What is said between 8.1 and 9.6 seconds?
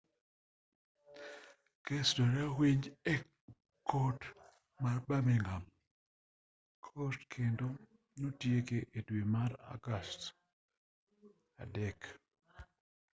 notieke e dwe mar